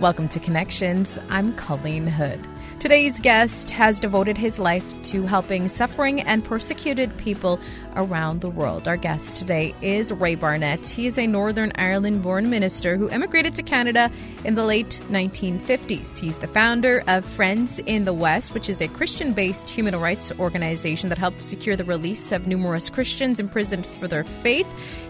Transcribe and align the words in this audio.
Welcome 0.00 0.28
to 0.28 0.38
Connections. 0.38 1.18
I'm 1.28 1.52
Colleen 1.56 2.06
Hood. 2.06 2.38
Today's 2.78 3.18
guest 3.18 3.72
has 3.72 3.98
devoted 3.98 4.38
his 4.38 4.60
life 4.60 4.84
to 5.10 5.26
helping 5.26 5.68
suffering 5.68 6.20
and 6.20 6.44
persecuted 6.44 7.16
people 7.16 7.58
around 7.96 8.40
the 8.40 8.48
world. 8.48 8.86
Our 8.86 8.96
guest 8.96 9.36
today 9.36 9.74
is 9.82 10.12
Ray 10.12 10.36
Barnett. 10.36 10.86
He 10.86 11.08
is 11.08 11.18
a 11.18 11.26
Northern 11.26 11.72
Ireland 11.74 12.22
born 12.22 12.48
minister 12.48 12.96
who 12.96 13.10
immigrated 13.10 13.56
to 13.56 13.64
Canada 13.64 14.08
in 14.44 14.54
the 14.54 14.64
late 14.64 15.00
1950s. 15.10 16.20
He's 16.20 16.36
the 16.36 16.46
founder 16.46 17.02
of 17.08 17.24
Friends 17.24 17.80
in 17.80 18.04
the 18.04 18.14
West, 18.14 18.54
which 18.54 18.68
is 18.68 18.80
a 18.80 18.86
Christian 18.86 19.32
based 19.32 19.68
human 19.68 19.96
rights 19.96 20.30
organization 20.38 21.08
that 21.08 21.18
helped 21.18 21.44
secure 21.44 21.74
the 21.74 21.82
release 21.82 22.30
of 22.30 22.46
numerous 22.46 22.88
Christians 22.88 23.40
imprisoned 23.40 23.84
for 23.84 24.06
their 24.06 24.22
faith. 24.22 24.68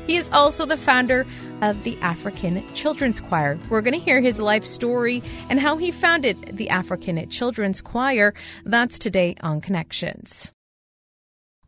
He 0.08 0.16
is 0.16 0.30
also 0.32 0.64
the 0.64 0.78
founder 0.78 1.26
of 1.60 1.84
the 1.84 1.98
African 2.00 2.66
Children's 2.72 3.20
Choir. 3.20 3.58
We're 3.68 3.82
going 3.82 3.92
to 3.92 4.04
hear 4.04 4.22
his 4.22 4.40
life 4.40 4.64
story 4.64 5.22
and 5.50 5.60
how 5.60 5.76
he 5.76 5.90
founded 5.90 6.56
the 6.56 6.70
African 6.70 7.28
Children's 7.28 7.82
Choir. 7.82 8.32
That's 8.64 8.98
today 8.98 9.36
on 9.42 9.60
Connections. 9.60 10.50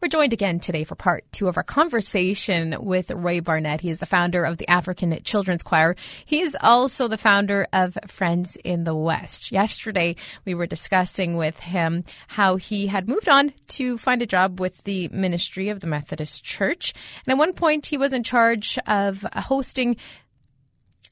We're 0.02 0.08
joined 0.08 0.32
again 0.32 0.60
today 0.60 0.84
for 0.84 0.94
part 0.94 1.30
two 1.30 1.46
of 1.46 1.58
our 1.58 1.62
conversation 1.62 2.74
with 2.80 3.10
Ray 3.10 3.40
Barnett. 3.40 3.82
He 3.82 3.90
is 3.90 3.98
the 3.98 4.06
founder 4.06 4.44
of 4.44 4.56
the 4.56 4.66
African 4.66 5.22
Children's 5.24 5.62
Choir. 5.62 5.94
He 6.24 6.40
is 6.40 6.56
also 6.58 7.06
the 7.06 7.18
founder 7.18 7.66
of 7.74 7.98
Friends 8.06 8.56
in 8.64 8.84
the 8.84 8.94
West. 8.94 9.52
Yesterday, 9.52 10.16
we 10.46 10.54
were 10.54 10.64
discussing 10.64 11.36
with 11.36 11.60
him 11.60 12.04
how 12.28 12.56
he 12.56 12.86
had 12.86 13.10
moved 13.10 13.28
on 13.28 13.52
to 13.68 13.98
find 13.98 14.22
a 14.22 14.26
job 14.26 14.58
with 14.58 14.84
the 14.84 15.08
ministry 15.08 15.68
of 15.68 15.80
the 15.80 15.86
Methodist 15.86 16.44
Church. 16.44 16.94
And 17.26 17.32
at 17.32 17.38
one 17.38 17.52
point, 17.52 17.84
he 17.84 17.98
was 17.98 18.14
in 18.14 18.22
charge 18.22 18.78
of 18.86 19.26
hosting 19.34 19.98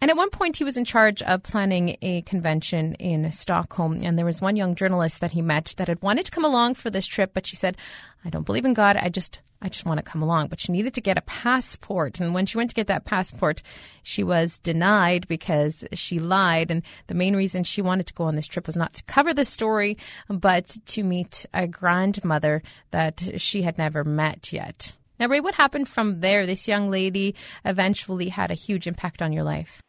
and 0.00 0.12
at 0.12 0.16
one 0.16 0.30
point, 0.30 0.56
he 0.56 0.64
was 0.64 0.76
in 0.76 0.84
charge 0.84 1.22
of 1.22 1.42
planning 1.42 1.96
a 2.02 2.22
convention 2.22 2.94
in 2.94 3.32
Stockholm. 3.32 3.98
And 4.02 4.16
there 4.16 4.24
was 4.24 4.40
one 4.40 4.54
young 4.54 4.76
journalist 4.76 5.20
that 5.20 5.32
he 5.32 5.42
met 5.42 5.74
that 5.76 5.88
had 5.88 6.00
wanted 6.02 6.24
to 6.26 6.30
come 6.30 6.44
along 6.44 6.74
for 6.74 6.88
this 6.88 7.06
trip, 7.06 7.32
but 7.34 7.46
she 7.46 7.56
said, 7.56 7.76
I 8.24 8.30
don't 8.30 8.46
believe 8.46 8.64
in 8.64 8.74
God. 8.74 8.96
I 8.96 9.08
just, 9.08 9.42
I 9.60 9.68
just 9.68 9.86
want 9.86 9.98
to 9.98 10.04
come 10.04 10.22
along. 10.22 10.48
But 10.48 10.60
she 10.60 10.70
needed 10.70 10.94
to 10.94 11.00
get 11.00 11.18
a 11.18 11.22
passport. 11.22 12.20
And 12.20 12.32
when 12.32 12.46
she 12.46 12.56
went 12.56 12.70
to 12.70 12.76
get 12.76 12.86
that 12.86 13.06
passport, 13.06 13.60
she 14.04 14.22
was 14.22 14.60
denied 14.60 15.26
because 15.26 15.84
she 15.94 16.20
lied. 16.20 16.70
And 16.70 16.82
the 17.08 17.14
main 17.14 17.34
reason 17.34 17.64
she 17.64 17.82
wanted 17.82 18.06
to 18.06 18.14
go 18.14 18.24
on 18.24 18.36
this 18.36 18.46
trip 18.46 18.68
was 18.68 18.76
not 18.76 18.94
to 18.94 19.02
cover 19.04 19.34
the 19.34 19.44
story, 19.44 19.98
but 20.28 20.76
to 20.86 21.02
meet 21.02 21.44
a 21.52 21.66
grandmother 21.66 22.62
that 22.92 23.40
she 23.40 23.62
had 23.62 23.78
never 23.78 24.04
met 24.04 24.52
yet. 24.52 24.94
Now, 25.18 25.26
Ray, 25.26 25.40
what 25.40 25.56
happened 25.56 25.88
from 25.88 26.20
there? 26.20 26.46
This 26.46 26.68
young 26.68 26.88
lady 26.88 27.34
eventually 27.64 28.28
had 28.28 28.52
a 28.52 28.54
huge 28.54 28.86
impact 28.86 29.20
on 29.20 29.32
your 29.32 29.42
life. 29.42 29.82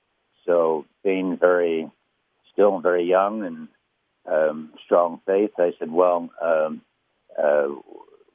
So 0.50 0.86
being 1.04 1.38
very, 1.38 1.92
still 2.52 2.80
very 2.80 3.04
young 3.04 3.46
and 3.46 3.68
um, 4.26 4.74
strong 4.84 5.22
faith, 5.28 5.52
I 5.60 5.74
said, 5.78 5.92
well, 5.92 6.28
um, 6.42 6.82
uh, 7.38 7.68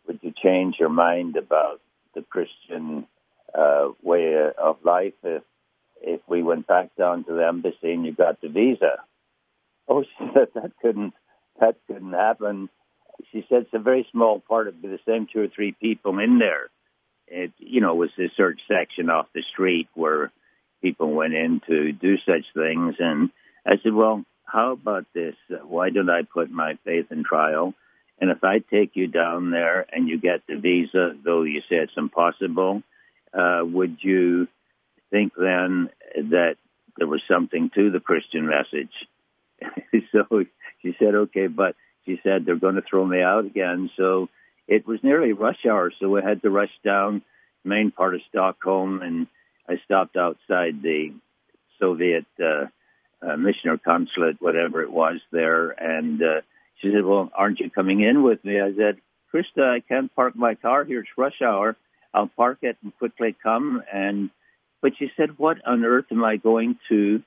would 0.07 0.21
you 0.23 0.33
change 0.41 0.77
your 0.79 0.91
mind 0.91 1.37
about 1.37 1.81
the 2.15 2.23
Christian 2.23 3.09
uh, 3.53 3.89
way 4.01 4.37
of 4.57 4.77
life 4.85 5.15
if 5.25 5.43
if 6.01 6.21
we 6.29 6.43
went 6.43 6.67
back 6.69 6.95
down 6.97 7.25
to 7.25 7.33
the 7.33 7.47
embassy 7.47 7.93
and 7.93 8.07
you 8.07 8.13
got 8.13 8.41
the 8.41 8.49
visa? 8.49 9.03
Oh, 9.89 10.05
she 10.19 10.25
said 10.35 10.49
that 10.55 10.71
couldn't 10.81 11.15
that 11.59 11.79
couldn't 11.89 12.13
happen. 12.13 12.69
She 13.33 13.45
said 13.49 13.63
it's 13.63 13.75
a 13.75 13.81
very 13.81 14.07
small 14.13 14.39
part 14.39 14.69
of 14.69 14.81
the 14.81 15.01
same 15.05 15.27
two 15.33 15.41
or 15.41 15.49
three 15.49 15.73
people 15.73 16.21
in 16.21 16.39
there. 16.39 16.69
It 17.27 17.51
you 17.59 17.81
know 17.81 17.97
was 17.97 18.11
the 18.17 18.31
search 18.37 18.61
section 18.69 19.11
off 19.11 19.27
the 19.35 19.43
street 19.53 19.89
where 19.95 20.31
people 20.85 21.13
went 21.13 21.33
in 21.33 21.63
to 21.67 21.93
do 21.93 22.17
such 22.27 22.45
things. 22.53 22.97
And 22.99 23.31
I 23.67 23.77
said, 23.83 23.95
well, 23.95 24.23
how 24.45 24.73
about 24.73 25.07
this? 25.15 25.35
Why 25.67 25.89
don't 25.89 26.11
I 26.11 26.23
put 26.23 26.51
my 26.51 26.75
faith 26.85 27.07
in 27.11 27.25
trial? 27.25 27.73
And 28.21 28.31
if 28.31 28.45
I 28.45 28.59
take 28.59 28.91
you 28.93 29.07
down 29.07 29.51
there 29.51 29.87
and 29.91 30.09
you 30.09 30.21
get 30.21 30.43
the 30.47 30.57
visa, 30.57 31.17
though 31.25 31.43
you 31.45 31.61
say 31.61 31.77
it's 31.77 31.97
impossible, 31.97 32.83
uh, 33.33 33.63
would 33.63 33.97
you 34.03 34.47
think 35.11 35.33
then 35.37 35.89
that 36.17 36.57
there 36.99 37.09
was 37.09 37.23
something 37.27 37.71
to 37.75 37.91
the 37.91 38.01
Christian 38.01 38.47
message? 38.47 38.93
so 40.13 40.45
she 40.83 40.95
said, 40.99 41.15
okay, 41.15 41.47
but 41.47 41.77
she 42.05 42.21
said 42.23 42.45
they're 42.45 42.57
going 42.57 42.77
to 42.77 42.83
throw 42.89 43.07
me 43.07 43.23
out 43.23 43.47
again. 43.47 43.89
So 43.97 44.29
it 44.69 44.87
was 44.87 45.01
nearly 45.03 45.33
rush 45.33 45.65
hour, 45.67 45.91
so 45.99 46.11
we 46.11 46.21
had 46.23 46.43
to 46.43 46.51
rush 46.51 46.77
down 46.85 47.23
main 47.65 47.91
part 47.91 48.15
of 48.15 48.21
Stockholm 48.29 49.01
and 49.01 49.27
I 49.69 49.77
stopped 49.85 50.17
outside 50.17 50.83
the 50.83 51.13
Soviet 51.81 52.27
uh, 52.43 52.67
uh, 53.23 53.37
missioner 53.37 53.79
consulate, 53.79 54.37
whatever 54.41 54.83
it 54.83 54.91
was 54.91 55.21
there, 55.33 55.71
and 55.71 56.23
uh, 56.23 56.41
she 56.81 56.93
said, 56.93 57.05
"Well, 57.05 57.31
aren't 57.35 57.61
you 57.61 57.71
coming 57.71 58.01
in 58.01 58.23
with 58.23 58.45
me?" 58.45 58.61
I 58.61 58.75
said, 58.77 58.99
"Krista, 59.33 59.65
I 59.65 59.81
can't 59.81 60.15
park 60.15 60.37
my 60.37 60.55
car 60.55 60.85
here. 60.85 61.01
It's 61.01 61.09
rush 61.17 61.41
hour. 61.43 61.77
I'll 62.13 62.29
park 62.29 62.59
it 62.63 62.77
and 62.83 62.97
quickly 62.99 63.35
come." 63.43 63.83
And 63.93 64.31
but 64.83 64.93
she 64.99 65.11
said, 65.17 65.39
"What 65.39 65.67
on 65.67 65.85
earth 65.85 66.07
am 66.11 66.25
I 66.25 66.37
going 66.37 66.79
to?" 66.91 67.23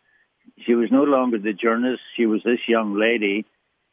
She 0.65 0.75
was 0.75 0.89
no 0.91 1.03
longer 1.03 1.39
the 1.39 1.53
journalist. 1.53 2.01
She 2.15 2.25
was 2.25 2.41
this 2.43 2.59
young 2.67 2.97
lady 2.97 3.45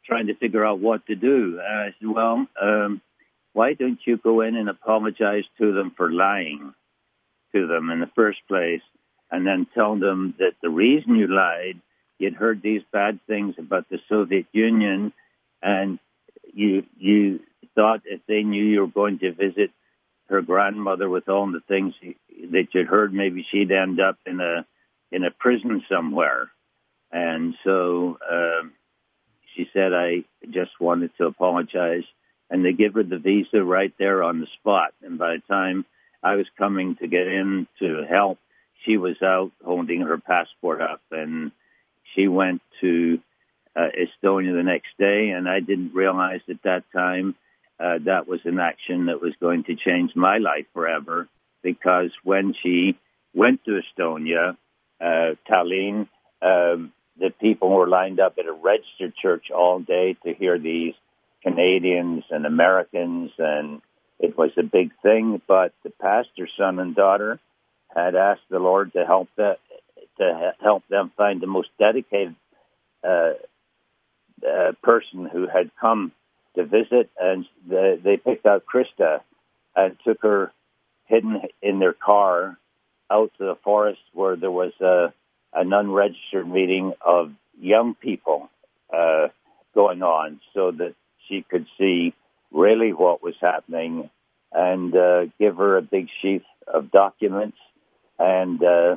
trying 0.05 0.27
to 0.27 0.35
figure 0.35 0.65
out 0.65 0.79
what 0.79 1.05
to 1.07 1.15
do. 1.15 1.59
And 1.59 1.79
I 1.79 1.95
said, 1.99 2.07
"Well, 2.07 2.47
um, 2.61 3.01
why 3.53 3.73
don't 3.73 3.99
you 4.05 4.17
go 4.17 4.41
in 4.41 4.55
and 4.55 4.69
apologize 4.69 5.45
to 5.57 5.73
them 5.73 5.91
for 5.97 6.11
lying?" 6.11 6.73
To 7.55 7.67
them 7.67 7.89
in 7.89 8.01
the 8.01 8.11
first 8.15 8.39
place 8.47 8.81
and 9.31 9.47
then 9.47 9.65
tell 9.73 9.95
them 9.95 10.35
that 10.39 10.53
the 10.61 10.69
reason 10.69 11.15
you 11.15 11.27
lied, 11.27 11.79
you'd 12.19 12.35
heard 12.35 12.61
these 12.61 12.81
bad 12.91 13.19
things 13.27 13.55
about 13.57 13.89
the 13.89 13.99
Soviet 14.09 14.45
Union 14.51 15.13
and 15.61 15.99
you 16.53 16.83
you 16.97 17.39
thought 17.73 18.01
if 18.05 18.21
they 18.27 18.43
knew 18.43 18.63
you 18.63 18.81
were 18.81 18.87
going 18.87 19.19
to 19.19 19.31
visit 19.33 19.71
her 20.29 20.41
grandmother 20.41 21.09
with 21.09 21.27
all 21.29 21.51
the 21.51 21.61
things 21.67 21.93
that 22.51 22.67
you'd 22.73 22.87
heard, 22.87 23.13
maybe 23.13 23.45
she'd 23.51 23.71
end 23.71 23.99
up 23.99 24.17
in 24.25 24.39
a 24.39 24.65
in 25.11 25.23
a 25.23 25.31
prison 25.31 25.83
somewhere. 25.91 26.49
And 27.11 27.55
so 27.63 28.17
um, 28.29 28.73
she 29.55 29.67
said, 29.73 29.93
I 29.93 30.23
just 30.51 30.71
wanted 30.79 31.11
to 31.17 31.25
apologize. 31.25 32.03
And 32.49 32.63
they 32.63 32.73
give 32.73 32.93
her 32.93 33.03
the 33.03 33.17
visa 33.17 33.63
right 33.63 33.93
there 33.97 34.21
on 34.23 34.39
the 34.39 34.47
spot. 34.59 34.93
And 35.01 35.17
by 35.17 35.35
the 35.35 35.41
time 35.47 35.85
I 36.25 36.37
was 36.37 36.47
coming 36.57 36.95
to 36.95 37.07
get 37.07 37.27
in 37.27 37.67
to 37.77 38.03
help. 38.09 38.39
She 38.83 38.97
was 38.97 39.15
out 39.21 39.51
holding 39.63 40.01
her 40.01 40.17
passport 40.17 40.81
up, 40.81 41.01
and 41.11 41.51
she 42.15 42.27
went 42.27 42.63
to 42.81 43.19
uh, 43.75 43.89
Estonia 43.95 44.55
the 44.55 44.63
next 44.63 44.97
day. 44.97 45.29
And 45.29 45.47
I 45.47 45.59
didn't 45.59 45.93
realize 45.93 46.41
at 46.49 46.63
that 46.63 46.83
time 46.91 47.35
uh, 47.79 47.99
that 48.05 48.27
was 48.27 48.39
an 48.45 48.59
action 48.59 49.05
that 49.05 49.21
was 49.21 49.33
going 49.39 49.65
to 49.65 49.75
change 49.75 50.15
my 50.15 50.39
life 50.39 50.65
forever. 50.73 51.27
Because 51.61 52.09
when 52.23 52.55
she 52.63 52.97
went 53.35 53.63
to 53.65 53.79
Estonia, 53.81 54.57
uh, 54.99 55.35
Tallinn, 55.47 56.07
um, 56.41 56.91
the 57.19 57.29
people 57.39 57.69
were 57.69 57.87
lined 57.87 58.19
up 58.19 58.33
at 58.39 58.47
a 58.47 58.51
registered 58.51 59.13
church 59.21 59.51
all 59.55 59.79
day 59.79 60.17
to 60.25 60.33
hear 60.33 60.57
these 60.57 60.95
Canadians 61.43 62.23
and 62.31 62.47
Americans 62.47 63.31
and 63.37 63.81
it 64.19 64.37
was 64.37 64.51
a 64.57 64.63
big 64.63 64.91
thing, 65.01 65.41
but 65.47 65.73
the 65.83 65.89
pastor's 65.89 66.51
son 66.57 66.79
and 66.79 66.95
daughter 66.95 67.39
had 67.93 68.15
asked 68.15 68.49
the 68.49 68.59
Lord 68.59 68.93
to 68.93 69.05
help 69.05 69.29
the, 69.35 69.57
to 70.17 70.53
help 70.61 70.83
them 70.87 71.11
find 71.15 71.41
the 71.41 71.47
most 71.47 71.69
dedicated 71.79 72.35
uh, 73.03 73.33
uh, 74.45 74.71
person 74.83 75.25
who 75.31 75.47
had 75.47 75.71
come 75.79 76.11
to 76.55 76.65
visit, 76.65 77.09
and 77.19 77.45
the, 77.67 77.99
they 78.01 78.17
picked 78.17 78.45
out 78.45 78.63
Krista 78.65 79.21
and 79.75 79.97
took 80.05 80.21
her 80.21 80.51
hidden 81.05 81.41
in 81.61 81.79
their 81.79 81.93
car 81.93 82.57
out 83.11 83.31
to 83.37 83.45
the 83.45 83.57
forest 83.63 83.99
where 84.13 84.35
there 84.35 84.51
was 84.51 84.73
a, 84.81 85.13
an 85.53 85.73
unregistered 85.73 86.47
meeting 86.47 86.93
of 87.05 87.31
young 87.59 87.95
people 87.95 88.49
uh, 88.93 89.27
going 89.73 90.01
on, 90.01 90.39
so 90.53 90.71
that 90.71 90.95
she 91.27 91.45
could 91.49 91.65
see 91.77 92.13
really 92.55 92.93
what 92.93 93.21
was 93.21 93.35
happening 93.41 94.09
and 94.51 94.95
uh, 94.95 95.25
give 95.37 95.57
her 95.57 95.77
a 95.77 95.81
big 95.81 96.07
sheaf 96.21 96.41
of 96.65 96.89
documents 96.89 97.57
and 98.17 98.63
uh, 98.63 98.95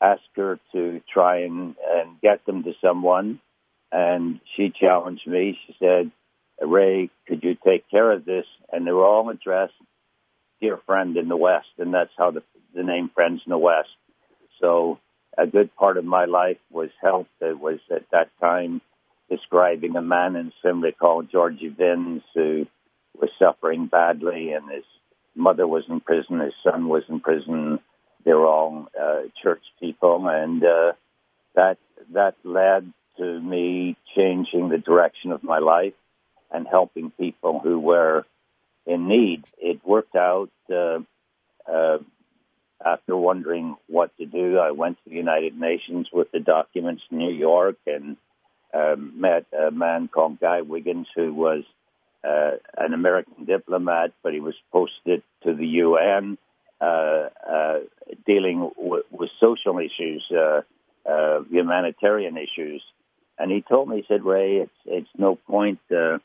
ask 0.00 0.22
her 0.34 0.58
to 0.72 1.00
try 1.12 1.42
and, 1.42 1.76
and 1.88 2.20
get 2.22 2.44
them 2.46 2.62
to 2.64 2.72
someone. 2.82 3.40
And 3.92 4.40
she 4.56 4.72
challenged 4.78 5.26
me. 5.26 5.58
She 5.66 5.76
said, 5.78 6.10
Ray, 6.60 7.10
could 7.28 7.42
you 7.42 7.56
take 7.64 7.88
care 7.90 8.10
of 8.10 8.24
this? 8.24 8.46
And 8.72 8.86
they 8.86 8.92
were 8.92 9.04
all 9.04 9.28
addressed, 9.28 9.74
Dear 10.60 10.80
Friend 10.86 11.16
in 11.16 11.28
the 11.28 11.36
West. 11.36 11.68
And 11.78 11.92
that's 11.92 12.10
how 12.16 12.30
the, 12.30 12.42
the 12.74 12.82
name 12.82 13.10
Friends 13.14 13.42
in 13.46 13.50
the 13.50 13.58
West. 13.58 13.90
So 14.60 14.98
a 15.36 15.46
good 15.46 15.74
part 15.76 15.98
of 15.98 16.04
my 16.06 16.24
life 16.24 16.58
was 16.70 16.88
helped. 17.02 17.30
It 17.42 17.60
was 17.60 17.78
at 17.94 18.10
that 18.10 18.30
time 18.40 18.80
describing 19.30 19.96
a 19.96 20.02
man 20.02 20.34
in 20.36 20.52
Simla 20.62 20.92
called 20.92 21.30
Georgi 21.30 21.68
Vins 21.68 22.22
who 22.34 22.66
was 23.20 23.30
suffering 23.38 23.86
badly, 23.86 24.52
and 24.52 24.70
his 24.70 24.84
mother 25.34 25.66
was 25.66 25.84
in 25.88 26.00
prison, 26.00 26.40
his 26.40 26.54
son 26.62 26.88
was 26.88 27.02
in 27.08 27.20
prison. 27.20 27.78
They 28.24 28.32
were 28.32 28.46
all 28.46 28.88
uh, 29.00 29.22
church 29.42 29.62
people, 29.80 30.28
and 30.28 30.62
uh, 30.64 30.92
that 31.54 31.78
that 32.12 32.34
led 32.44 32.92
to 33.18 33.40
me 33.40 33.96
changing 34.14 34.68
the 34.68 34.78
direction 34.78 35.32
of 35.32 35.42
my 35.42 35.58
life 35.58 35.94
and 36.50 36.66
helping 36.66 37.10
people 37.10 37.60
who 37.60 37.78
were 37.78 38.24
in 38.86 39.08
need. 39.08 39.44
It 39.58 39.80
worked 39.84 40.14
out. 40.14 40.50
Uh, 40.70 41.00
uh, 41.70 41.98
after 42.84 43.16
wondering 43.16 43.76
what 43.86 44.16
to 44.18 44.26
do, 44.26 44.58
I 44.58 44.70
went 44.70 44.98
to 44.98 45.10
the 45.10 45.16
United 45.16 45.58
Nations 45.58 46.08
with 46.12 46.30
the 46.30 46.40
documents 46.40 47.02
in 47.10 47.18
New 47.18 47.32
York 47.32 47.76
and 47.86 48.16
um, 48.74 49.20
met 49.20 49.46
a 49.52 49.70
man 49.70 50.08
called 50.08 50.40
Guy 50.40 50.60
Wiggins, 50.60 51.06
who 51.14 51.32
was 51.32 51.64
uh, 52.24 52.52
an 52.76 52.92
American 52.92 53.44
diplomat, 53.44 54.12
but 54.22 54.32
he 54.32 54.40
was 54.40 54.54
posted 54.72 55.22
to 55.44 55.54
the 55.54 55.66
UN 55.66 56.38
uh, 56.80 57.28
uh, 57.48 57.78
dealing 58.26 58.70
w- 58.76 59.02
with 59.10 59.30
social 59.40 59.78
issues, 59.78 60.24
uh, 60.30 60.60
uh, 61.08 61.42
humanitarian 61.50 62.36
issues. 62.36 62.82
And 63.38 63.50
he 63.50 63.62
told 63.62 63.88
me, 63.88 63.96
he 63.96 64.04
said, 64.08 64.24
Ray, 64.24 64.56
it's, 64.56 64.70
it's 64.84 65.08
no 65.16 65.36
point. 65.36 65.78
Uh, 65.90 66.18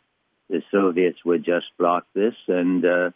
the 0.50 0.62
Soviets 0.72 1.20
would 1.24 1.46
just 1.46 1.66
block 1.78 2.06
this. 2.14 2.34
And 2.48 3.14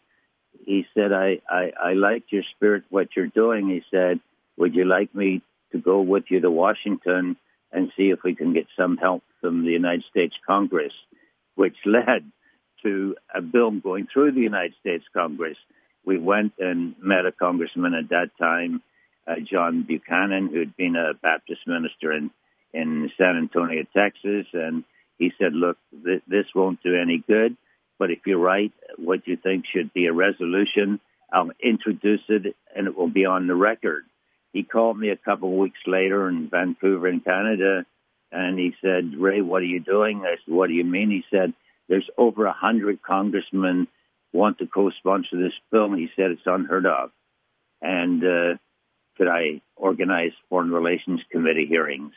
he 0.66 0.86
said, 0.94 1.12
I, 1.12 1.40
I, 1.50 1.72
I 1.82 1.94
like 1.94 2.24
your 2.30 2.44
spirit, 2.56 2.84
what 2.90 3.10
you're 3.16 3.28
doing. 3.28 3.70
He 3.70 3.82
said, 3.92 4.20
Would 4.58 4.76
you 4.76 4.86
like 4.86 5.14
me 5.14 5.42
to 5.72 5.78
go 5.78 6.02
with 6.02 6.26
you 6.30 6.40
to 6.40 6.52
Washington 6.52 7.36
and 7.72 7.92
see 7.98 8.10
if 8.10 8.24
we 8.24 8.36
can 8.36 8.54
get 8.54 8.68
some 8.78 8.98
help 8.98 9.24
from 9.42 9.66
the 9.66 9.72
United 9.72 10.06
States 10.10 10.36
Congress, 10.48 10.94
which 11.56 11.76
led 11.86 12.32
to 12.86 13.16
a 13.34 13.42
bill 13.42 13.72
going 13.72 14.08
through 14.12 14.32
the 14.32 14.42
United 14.42 14.76
States 14.80 15.04
Congress. 15.14 15.58
We 16.06 16.20
went 16.20 16.54
and 16.60 16.96
met 17.02 17.26
a 17.26 17.32
congressman 17.32 17.96
at 17.96 18.10
that 18.10 18.30
time, 18.40 18.82
uh, 19.28 19.36
John 19.44 19.84
Buchanan, 19.84 20.50
who 20.52 20.60
had 20.60 20.78
been 20.78 20.96
a 20.96 21.16
Baptist 21.16 21.62
minister 21.66 22.14
in, 22.14 22.30
in 22.74 23.12
San 23.18 23.38
Antonio, 23.38 23.84
Texas. 23.96 24.46
And 24.54 24.84
he 25.18 25.32
said, 25.40 25.54
Look, 25.54 25.78
th- 26.06 26.22
this 26.28 26.46
won't 26.54 26.84
do 26.84 26.96
any 26.96 27.24
good, 27.28 27.58
but 27.98 28.12
if 28.12 28.20
you're 28.26 28.38
right, 28.38 28.72
what 28.98 29.28
you 29.28 29.36
think 29.36 29.66
should 29.66 29.92
be 29.94 30.06
a 30.06 30.14
resolution, 30.14 31.00
I'll 31.34 31.52
introduce 31.62 32.22
it 32.30 32.56
and 32.76 32.88
it 32.88 32.96
will 32.96 33.10
be 33.10 33.26
on 33.26 33.48
the 33.48 33.56
record. 33.56 34.04
He 34.54 34.64
called 34.64 34.98
me 34.98 35.10
a 35.10 35.18
couple 35.18 35.50
of 35.50 35.58
weeks 35.58 35.80
later 35.88 36.30
in 36.30 36.50
Vancouver, 36.50 37.10
in 37.10 37.20
Canada, 37.20 37.86
and 38.32 38.60
he 38.60 38.74
said, 38.82 39.14
Ray, 39.18 39.42
what 39.42 39.62
are 39.62 39.66
you 39.66 39.80
doing? 39.80 40.22
I 40.24 40.36
said, 40.46 40.54
What 40.54 40.68
do 40.68 40.74
you 40.74 40.86
mean? 40.86 41.10
He 41.10 41.24
said, 41.36 41.54
There's 41.88 42.10
over 42.18 42.46
a 42.46 42.54
hundred 42.54 43.02
congressmen 43.02 43.88
want 44.34 44.58
to 44.60 44.68
co-sponsor 44.68 45.38
this 45.38 45.54
film. 45.72 45.98
He 45.98 46.10
said 46.16 46.32
it's 46.32 46.42
unheard 46.46 46.86
of. 46.86 47.12
And 47.82 48.24
uh, 48.24 48.58
could 49.18 49.28
I 49.28 49.62
organize 49.76 50.32
foreign 50.50 50.72
relations 50.72 51.22
committee 51.32 51.66
hearings? 51.68 52.14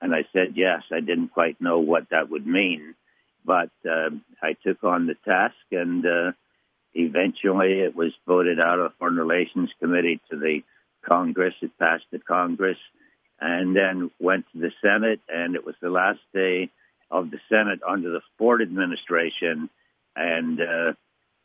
And 0.00 0.14
I 0.14 0.24
said 0.32 0.54
yes. 0.56 0.82
I 0.90 1.00
didn't 1.00 1.28
quite 1.28 1.60
know 1.60 1.78
what 1.78 2.08
that 2.10 2.30
would 2.30 2.46
mean, 2.46 2.94
but 3.44 3.70
uh, 3.88 4.10
I 4.42 4.54
took 4.64 4.82
on 4.82 5.06
the 5.06 5.14
task, 5.24 5.54
and 5.70 6.04
uh, 6.04 6.32
eventually 6.94 7.80
it 7.80 7.94
was 7.94 8.12
voted 8.26 8.58
out 8.58 8.80
of 8.80 8.94
foreign 8.98 9.16
relations 9.16 9.70
committee 9.78 10.20
to 10.30 10.36
the 10.36 10.60
Congress. 11.06 11.54
It 11.62 11.78
passed 11.78 12.04
the 12.10 12.18
Congress, 12.18 12.78
and 13.40 13.76
then 13.76 14.10
went 14.18 14.46
to 14.52 14.58
the 14.58 14.72
Senate, 14.82 15.20
and 15.28 15.54
it 15.54 15.64
was 15.64 15.74
the 15.80 15.90
last 15.90 16.20
day 16.34 16.70
of 17.12 17.30
the 17.30 17.38
Senate 17.48 17.80
under 17.86 18.10
the 18.10 18.22
Ford 18.38 18.62
administration, 18.62 19.68
and 20.16 20.60
uh, 20.60 20.92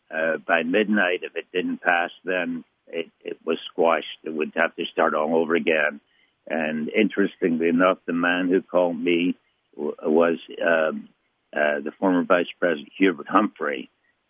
uh, 0.10 0.38
by 0.38 0.64
midnight, 0.64 1.20
if 1.24 1.36
it 1.36 1.46
didn't 1.54 1.82
pass, 1.82 2.10
then 2.24 2.64
it, 2.88 3.12
it 3.24 3.38
was 3.46 3.58
squashed. 3.72 4.18
It 4.24 4.34
would 4.34 4.54
have 4.56 4.76
to 4.78 4.86
start 4.86 5.14
all 5.14 5.36
over 5.36 5.56
again. 5.56 6.00
And 6.48 6.90
interestingly 6.90 7.68
enough, 7.68 7.98
the 8.08 8.14
man 8.14 8.48
who 8.48 8.62
called 8.62 8.98
me 8.98 9.36
was 9.76 10.38
um, 10.66 11.10
uh, 11.54 11.82
the 11.84 11.92
former 12.00 12.24
Vice 12.24 12.48
President 12.60 12.90
Hubert 12.98 13.28
Humphrey, 13.28 13.90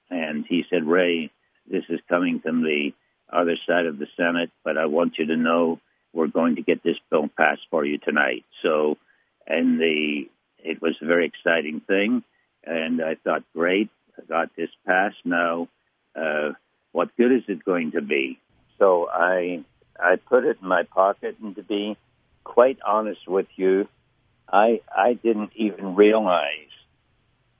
and 0.10 0.46
he 0.50 0.64
said, 0.70 0.84
"Ray, 0.84 1.30
this 1.70 1.84
is 1.90 2.00
coming 2.10 2.40
from 2.40 2.64
the 2.64 2.94
other 3.32 3.56
side 3.68 3.86
of 3.86 4.00
the 4.00 4.08
Senate, 4.18 4.50
but 4.66 4.78
I 4.78 4.88
want 4.88 5.20
you 5.20 5.28
to 5.28 5.38
know 5.38 5.80
we're 6.14 6.28
going 6.28 6.56
to 6.56 6.64
get 6.64 6.84
this 6.84 6.98
bill 7.12 7.30
passed 7.38 7.68
for 7.70 7.86
you 7.86 8.00
tonight." 8.00 8.46
So, 8.64 8.98
and 9.46 9.80
the 9.80 10.28
it 10.60 10.82
was 10.82 10.96
a 11.02 11.06
very 11.06 11.26
exciting 11.26 11.82
thing, 11.82 12.24
and 12.64 13.02
I 13.02 13.16
thought, 13.16 13.44
great, 13.54 13.90
I 14.18 14.26
got 14.26 14.56
this 14.56 14.70
passed. 14.86 15.18
Now, 15.26 15.68
uh, 16.16 16.54
what 16.92 17.16
good 17.16 17.32
is 17.32 17.44
it 17.48 17.64
going 17.64 17.92
to 17.92 18.02
be? 18.02 18.40
So 18.80 19.08
I 19.10 19.64
I 20.00 20.16
put 20.16 20.46
it 20.46 20.58
in 20.62 20.68
my 20.68 20.84
pocket, 20.84 21.38
and 21.42 21.56
to 21.56 21.64
be 21.64 21.98
quite 22.44 22.80
honest 22.86 23.28
with 23.28 23.48
you, 23.56 23.88
I 24.52 24.82
I 24.96 25.14
didn't 25.14 25.52
even 25.56 25.96
realize 25.96 26.74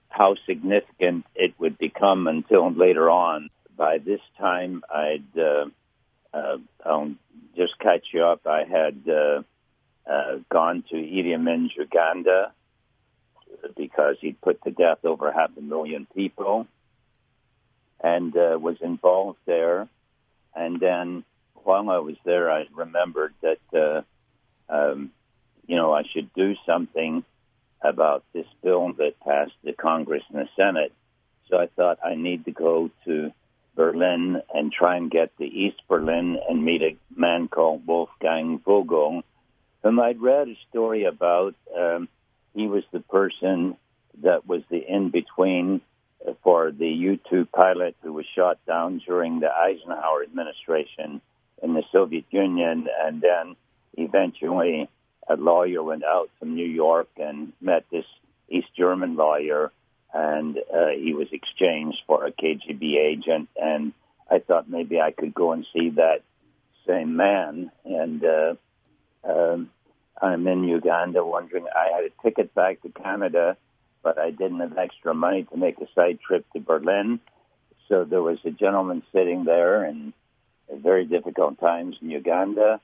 how 0.08 0.34
significant 0.46 1.26
it 1.34 1.54
would 1.58 1.78
become 1.78 2.26
until 2.26 2.72
later 2.72 3.10
on. 3.10 3.50
By 3.76 3.98
this 3.98 4.20
time, 4.38 4.82
I'd 4.92 5.38
uh, 5.38 5.66
uh, 6.32 6.56
I'll 6.84 7.14
just 7.56 7.78
catch 7.78 8.06
you 8.12 8.24
up. 8.24 8.46
I 8.46 8.64
had 8.64 9.02
uh, 9.08 9.42
uh, 10.10 10.38
gone 10.50 10.84
to 10.90 10.96
Idi 10.96 11.34
Amin's 11.34 11.72
Uganda 11.76 12.52
because 13.76 14.16
he'd 14.20 14.40
put 14.40 14.62
to 14.64 14.70
death 14.70 15.04
over 15.04 15.32
half 15.32 15.50
a 15.56 15.60
million 15.60 16.06
people 16.14 16.66
and 18.02 18.36
uh, 18.36 18.58
was 18.60 18.76
involved 18.80 19.38
there. 19.46 19.88
And 20.54 20.80
then 20.80 21.24
while 21.54 21.90
I 21.90 21.98
was 21.98 22.16
there, 22.24 22.50
I 22.50 22.66
remembered 22.74 23.34
that, 23.42 23.58
uh, 23.72 24.72
um, 24.72 25.10
you 25.66 25.76
know, 25.76 25.92
I 25.92 26.02
should 26.12 26.32
do 26.34 26.54
something 26.66 27.24
about 27.80 28.24
this 28.32 28.46
bill 28.62 28.92
that 28.94 29.20
passed 29.20 29.52
the 29.62 29.72
Congress 29.72 30.22
and 30.32 30.38
the 30.38 30.48
Senate. 30.56 30.92
So 31.48 31.58
I 31.58 31.66
thought 31.66 31.98
I 32.04 32.14
need 32.14 32.44
to 32.44 32.52
go 32.52 32.90
to 33.04 33.32
Berlin 33.74 34.42
and 34.52 34.72
try 34.72 34.96
and 34.96 35.10
get 35.10 35.36
to 35.38 35.44
East 35.44 35.80
Berlin 35.88 36.38
and 36.48 36.64
meet 36.64 36.82
a 36.82 36.96
man 37.14 37.48
called 37.48 37.86
Wolfgang 37.86 38.58
Vogel, 38.58 39.22
whom 39.82 40.00
I'd 40.00 40.20
read 40.20 40.48
a 40.48 40.56
story 40.68 41.04
about. 41.04 41.54
Um, 41.76 42.08
he 42.58 42.66
was 42.66 42.82
the 42.92 43.00
person 43.00 43.76
that 44.22 44.46
was 44.46 44.62
the 44.68 44.78
in 44.78 45.10
between 45.10 45.80
for 46.42 46.72
the 46.72 46.88
U 46.88 47.18
2 47.30 47.46
pilot 47.46 47.94
who 48.02 48.12
was 48.12 48.26
shot 48.34 48.58
down 48.66 49.00
during 49.06 49.40
the 49.40 49.50
Eisenhower 49.50 50.24
administration 50.24 51.20
in 51.62 51.74
the 51.74 51.84
Soviet 51.92 52.24
Union. 52.30 52.88
And 53.00 53.20
then 53.20 53.56
eventually 53.96 54.88
a 55.28 55.36
lawyer 55.36 55.82
went 55.82 56.04
out 56.04 56.30
from 56.38 56.54
New 56.54 56.66
York 56.66 57.08
and 57.16 57.52
met 57.60 57.84
this 57.92 58.06
East 58.48 58.68
German 58.76 59.14
lawyer, 59.14 59.70
and 60.12 60.56
uh, 60.58 60.88
he 60.98 61.12
was 61.12 61.28
exchanged 61.32 61.98
for 62.06 62.24
a 62.24 62.32
KGB 62.32 62.96
agent. 62.96 63.48
And 63.56 63.92
I 64.30 64.38
thought 64.40 64.68
maybe 64.68 65.00
I 65.00 65.12
could 65.12 65.34
go 65.34 65.52
and 65.52 65.66
see 65.72 65.90
that 65.90 66.22
same 66.86 67.14
man. 67.16 67.70
And 67.84 68.24
uh, 68.24 68.54
um, 69.22 69.70
I'm 70.20 70.46
in 70.46 70.64
Uganda 70.64 71.24
wondering, 71.24 71.66
I 71.74 71.94
had 71.94 72.04
a 72.04 72.22
ticket 72.22 72.54
back 72.54 72.82
to 72.82 72.88
Canada, 72.88 73.56
but 74.02 74.18
I 74.18 74.30
didn't 74.30 74.60
have 74.60 74.76
extra 74.76 75.14
money 75.14 75.44
to 75.44 75.56
make 75.56 75.78
a 75.78 75.86
side 75.94 76.18
trip 76.26 76.44
to 76.52 76.60
Berlin. 76.60 77.20
So 77.88 78.04
there 78.04 78.22
was 78.22 78.38
a 78.44 78.50
gentleman 78.50 79.02
sitting 79.12 79.44
there 79.44 79.84
in 79.84 80.12
very 80.72 81.04
difficult 81.04 81.58
times 81.60 81.96
in 82.02 82.10
Uganda, 82.10 82.80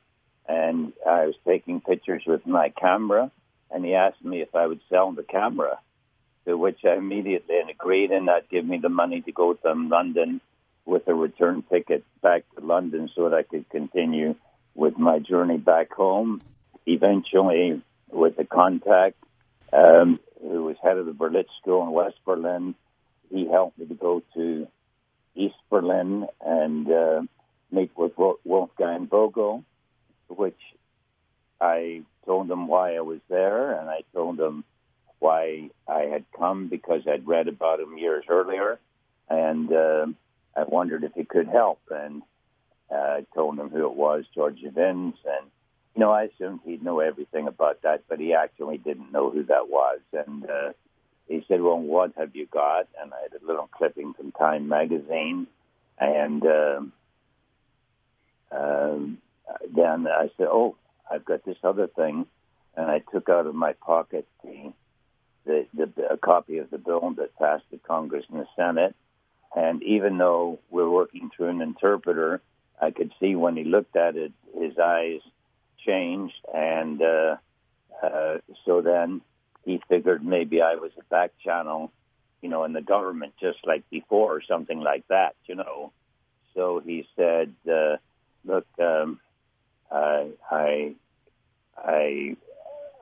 and 0.48 0.92
I 1.06 1.26
was 1.26 1.34
taking 1.46 1.80
pictures 1.80 2.22
with 2.26 2.46
my 2.46 2.70
camera, 2.70 3.30
and 3.70 3.84
he 3.84 3.94
asked 3.94 4.24
me 4.24 4.40
if 4.40 4.54
I 4.54 4.66
would 4.66 4.80
sell 4.88 5.12
the 5.12 5.22
camera, 5.22 5.78
to 6.46 6.56
which 6.56 6.84
I 6.84 6.94
immediately 6.94 7.56
agreed, 7.70 8.10
and 8.10 8.28
that 8.28 8.48
give 8.48 8.64
me 8.64 8.78
the 8.78 8.88
money 8.88 9.20
to 9.22 9.32
go 9.32 9.54
to 9.54 9.72
London 9.72 10.40
with 10.86 11.08
a 11.08 11.14
return 11.14 11.62
ticket 11.70 12.04
back 12.22 12.44
to 12.54 12.64
London 12.64 13.10
so 13.14 13.28
that 13.28 13.36
I 13.36 13.42
could 13.42 13.68
continue 13.70 14.34
with 14.74 14.98
my 14.98 15.18
journey 15.18 15.56
back 15.56 15.92
home 15.92 16.40
eventually, 16.86 17.82
with 18.10 18.36
the 18.36 18.44
contact 18.44 19.16
um, 19.72 20.20
who 20.40 20.64
was 20.64 20.76
head 20.82 20.98
of 20.98 21.06
the 21.06 21.12
Berlitz 21.12 21.48
School 21.60 21.82
in 21.82 21.90
West 21.90 22.16
Berlin, 22.24 22.74
he 23.30 23.46
helped 23.48 23.78
me 23.78 23.86
to 23.86 23.94
go 23.94 24.22
to 24.34 24.68
East 25.34 25.56
Berlin 25.70 26.26
and 26.44 26.90
uh, 26.90 27.22
meet 27.70 27.90
with 27.96 28.12
Wolfgang 28.44 29.08
Vogel, 29.08 29.64
which 30.28 30.58
I 31.60 32.02
told 32.24 32.50
him 32.50 32.68
why 32.68 32.96
I 32.96 33.00
was 33.00 33.20
there, 33.28 33.78
and 33.78 33.88
I 33.88 34.02
told 34.12 34.38
him 34.38 34.64
why 35.18 35.70
I 35.88 36.02
had 36.02 36.24
come 36.36 36.68
because 36.68 37.02
I'd 37.08 37.26
read 37.26 37.48
about 37.48 37.80
him 37.80 37.98
years 37.98 38.24
earlier, 38.28 38.78
and 39.28 39.72
uh, 39.72 40.06
I 40.56 40.64
wondered 40.64 41.04
if 41.04 41.12
he 41.14 41.24
could 41.24 41.48
help. 41.48 41.80
And 41.90 42.22
uh, 42.90 42.94
I 42.94 43.26
told 43.34 43.58
him 43.58 43.70
who 43.70 43.86
it 43.86 43.94
was, 43.94 44.24
George 44.34 44.60
Vins, 44.62 45.14
and 45.24 45.50
you 45.94 46.00
know, 46.00 46.10
I 46.10 46.24
assumed 46.24 46.60
he'd 46.64 46.82
know 46.82 47.00
everything 47.00 47.46
about 47.46 47.82
that, 47.82 48.02
but 48.08 48.18
he 48.18 48.34
actually 48.34 48.78
didn't 48.78 49.12
know 49.12 49.30
who 49.30 49.44
that 49.44 49.68
was. 49.68 50.00
And 50.12 50.48
uh, 50.48 50.72
he 51.28 51.44
said, 51.48 51.60
"Well, 51.60 51.78
what 51.78 52.12
have 52.16 52.34
you 52.34 52.46
got?" 52.46 52.88
And 53.00 53.12
I 53.12 53.22
had 53.22 53.40
a 53.40 53.46
little 53.46 53.68
clipping 53.72 54.14
from 54.14 54.32
Time 54.32 54.68
magazine, 54.68 55.46
and 55.98 56.44
um, 56.44 56.92
um, 58.50 59.18
then 59.74 60.06
I 60.08 60.30
said, 60.36 60.48
"Oh, 60.50 60.76
I've 61.10 61.24
got 61.24 61.44
this 61.44 61.58
other 61.62 61.86
thing." 61.86 62.26
and 62.76 62.90
I 62.90 63.00
took 63.12 63.28
out 63.28 63.46
of 63.46 63.54
my 63.54 63.72
pocket 63.74 64.26
the, 64.42 64.72
the, 65.44 65.66
the 65.74 66.08
a 66.10 66.16
copy 66.16 66.58
of 66.58 66.70
the 66.70 66.78
bill 66.78 67.14
that 67.18 67.38
passed 67.38 67.64
the 67.70 67.78
Congress 67.78 68.24
and 68.30 68.40
the 68.40 68.46
Senate. 68.56 68.94
And 69.56 69.82
even 69.82 70.18
though 70.18 70.58
we're 70.70 70.90
working 70.90 71.30
through 71.30 71.48
an 71.48 71.60
interpreter, 71.60 72.40
I 72.80 72.90
could 72.90 73.12
see 73.20 73.36
when 73.36 73.56
he 73.56 73.64
looked 73.64 73.96
at 73.96 74.16
it, 74.16 74.32
his 74.58 74.78
eyes 74.78 75.20
changed, 75.86 76.34
and 76.52 77.00
uh, 77.00 77.36
uh, 78.02 78.38
so 78.64 78.80
then 78.80 79.20
he 79.64 79.80
figured 79.88 80.24
maybe 80.24 80.60
I 80.60 80.74
was 80.74 80.92
a 80.98 81.04
back 81.04 81.32
channel, 81.42 81.90
you 82.42 82.48
know, 82.48 82.64
in 82.64 82.72
the 82.72 82.82
government 82.82 83.34
just 83.40 83.58
like 83.64 83.88
before 83.90 84.36
or 84.36 84.42
something 84.42 84.80
like 84.80 85.06
that, 85.08 85.34
you 85.46 85.54
know. 85.54 85.92
So 86.54 86.80
he 86.84 87.06
said, 87.16 87.54
uh, 87.70 87.96
"Look, 88.44 88.66
um, 88.78 89.20
I, 89.90 90.30
I, 90.50 90.94
I, 91.76 92.36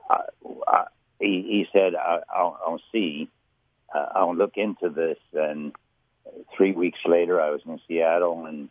I, 0.09 0.85
he, 1.19 1.41
he 1.41 1.67
said, 1.71 1.95
I, 1.95 2.19
will 2.35 2.57
I'll 2.65 2.81
see, 2.91 3.29
uh, 3.93 4.07
I'll 4.15 4.35
look 4.35 4.57
into 4.57 4.89
this." 4.89 5.19
And 5.33 5.73
three 6.55 6.71
weeks 6.71 6.99
later, 7.05 7.41
I 7.41 7.51
was 7.51 7.61
in 7.65 7.79
Seattle 7.87 8.45
and 8.45 8.69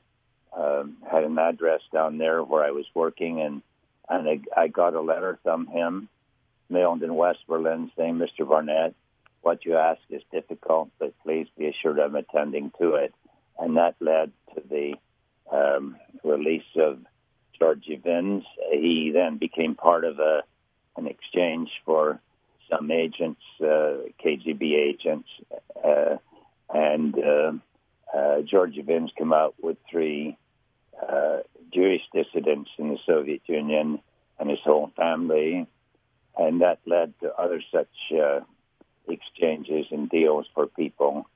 um, 0.57 0.97
had 1.11 1.25
an 1.25 1.39
address 1.39 1.81
down 1.93 2.19
there 2.19 2.43
where 2.43 2.65
I 2.65 2.71
was 2.71 2.87
working, 2.95 3.41
and 3.41 3.63
and 4.09 4.29
I, 4.29 4.41
I 4.63 4.69
got 4.69 4.95
a 4.95 5.01
letter 5.01 5.39
from 5.43 5.67
him, 5.67 6.09
mailed 6.69 7.03
in 7.03 7.15
West 7.15 7.41
Berlin, 7.47 7.91
saying, 7.97 8.15
"Mr. 8.17 8.49
Barnett, 8.49 8.95
what 9.43 9.65
you 9.65 9.77
ask 9.77 10.01
is 10.11 10.23
difficult, 10.31 10.91
but 10.99 11.15
please 11.23 11.47
be 11.57 11.67
assured 11.67 11.99
I'm 11.99 12.17
attending 12.17 12.73
to 12.79 12.95
it." 12.95 13.15
And 13.59 13.77
that 13.77 13.97
led 14.01 14.33
to 14.55 14.63
the 14.69 14.95
um, 15.51 15.97
release 16.25 16.63
of 16.77 16.99
George 17.59 17.89
Vins. 18.03 18.45
He 18.71 19.13
then 19.15 19.39
became 19.39 19.75
part 19.75 20.05
of 20.05 20.19
a 20.19 20.43
an 20.97 21.07
exchange 21.07 21.71
for 21.85 22.21
some 22.71 22.91
agents, 22.91 23.41
uh, 23.61 24.09
KGB 24.25 24.75
agents, 24.75 25.29
uh, 25.85 26.17
and 26.73 27.15
uh, 27.19 27.53
uh, 28.17 28.43
George 28.43 28.79
Vins 28.85 29.11
came 29.17 29.33
out 29.33 29.55
with 29.63 29.77
three 29.91 30.37
uh, 31.01 31.39
Jewish 31.73 32.03
dissidents 32.13 32.71
in 32.79 32.89
the 32.91 32.99
Soviet 33.07 33.43
Union 33.47 34.01
and 34.39 34.51
his 34.51 34.61
whole 34.65 34.91
family, 34.97 35.67
and 36.37 36.61
that 36.61 36.79
led 36.87 37.15
to 37.21 37.35
other 37.35 37.63
such 37.73 37.89
uh, 38.13 38.41
exchanges 39.09 39.87
and 39.91 40.09
deals 40.09 40.47
for 40.55 40.67
people 40.67 41.27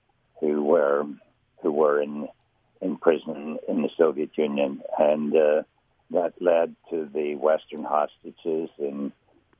who 0.40 0.62
were 0.62 1.06
who 1.62 1.72
were 1.72 2.00
in 2.00 2.28
in 2.80 2.96
prison 2.96 3.58
in 3.68 3.82
the 3.82 3.90
Soviet 3.96 4.30
Union, 4.36 4.82
and 4.98 5.34
uh, 5.34 5.62
that 6.10 6.34
led 6.40 6.74
to 6.90 7.08
the 7.12 7.34
Western 7.34 7.84
hostages 7.84 8.68
in 8.78 9.12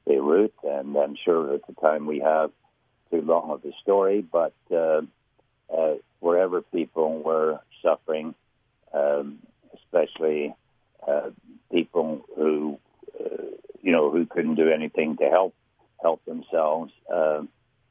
Beirut. 0.07 0.55
And 0.63 0.97
I'm 0.97 1.17
sure 1.25 1.55
at 1.55 1.67
the 1.67 1.75
time 1.75 2.07
we 2.07 2.21
have 2.21 2.51
too 3.11 3.23
long 3.23 3.51
of 3.51 3.65
a 3.65 3.73
story, 3.83 4.21
but 4.21 4.55
uh, 4.71 5.03
uh, 5.75 5.95
wherever 6.21 6.61
people 6.63 7.23
were 7.23 7.61
suffering, 7.83 8.35
um, 8.93 9.39
especially 9.75 10.55
uh, 11.07 11.31
people 11.71 12.25
who 12.37 12.79
uh, 13.19 13.43
you 13.83 13.93
know 13.93 14.11
who 14.11 14.27
couldn't 14.27 14.57
do 14.57 14.69
anything 14.69 15.17
to 15.19 15.25
help 15.25 15.55
help 16.03 16.25
themselves. 16.25 16.93
Uh, 17.13 17.43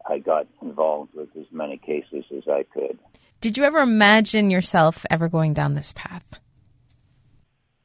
I 0.07 0.19
got 0.19 0.47
involved 0.61 1.13
with 1.15 1.29
as 1.35 1.45
many 1.51 1.77
cases 1.77 2.25
as 2.35 2.43
I 2.47 2.63
could. 2.63 2.99
Did 3.41 3.57
you 3.57 3.63
ever 3.63 3.79
imagine 3.79 4.49
yourself 4.49 5.05
ever 5.09 5.29
going 5.29 5.53
down 5.53 5.73
this 5.73 5.93
path? 5.93 6.39